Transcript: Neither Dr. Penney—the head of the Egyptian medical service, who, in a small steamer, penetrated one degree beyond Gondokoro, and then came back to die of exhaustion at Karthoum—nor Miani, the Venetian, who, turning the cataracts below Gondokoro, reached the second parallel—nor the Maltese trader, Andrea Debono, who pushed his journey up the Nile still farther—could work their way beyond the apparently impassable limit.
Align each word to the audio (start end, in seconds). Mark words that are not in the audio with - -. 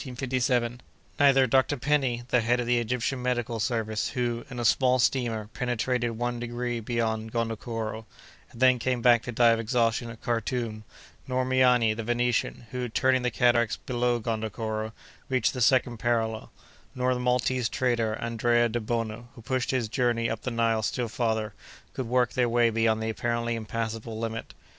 Neither 1.19 1.45
Dr. 1.45 1.77
Penney—the 1.77 2.41
head 2.41 2.59
of 2.59 2.65
the 2.65 2.79
Egyptian 2.79 3.21
medical 3.21 3.59
service, 3.59 4.09
who, 4.09 4.43
in 4.49 4.59
a 4.59 4.65
small 4.65 4.97
steamer, 4.97 5.45
penetrated 5.53 6.09
one 6.17 6.39
degree 6.39 6.79
beyond 6.79 7.31
Gondokoro, 7.31 8.07
and 8.49 8.59
then 8.59 8.79
came 8.79 9.03
back 9.03 9.21
to 9.21 9.31
die 9.31 9.49
of 9.51 9.59
exhaustion 9.59 10.09
at 10.09 10.23
Karthoum—nor 10.23 11.45
Miani, 11.45 11.95
the 11.95 12.01
Venetian, 12.03 12.65
who, 12.71 12.89
turning 12.89 13.21
the 13.21 13.29
cataracts 13.29 13.77
below 13.77 14.19
Gondokoro, 14.19 14.91
reached 15.29 15.53
the 15.53 15.61
second 15.61 15.97
parallel—nor 15.99 17.13
the 17.13 17.19
Maltese 17.19 17.69
trader, 17.69 18.15
Andrea 18.15 18.69
Debono, 18.69 19.27
who 19.35 19.43
pushed 19.43 19.69
his 19.69 19.87
journey 19.87 20.31
up 20.31 20.41
the 20.41 20.49
Nile 20.49 20.81
still 20.81 21.09
farther—could 21.09 22.07
work 22.07 22.33
their 22.33 22.49
way 22.49 22.71
beyond 22.71 23.03
the 23.03 23.09
apparently 23.11 23.53
impassable 23.53 24.17
limit. 24.19 24.55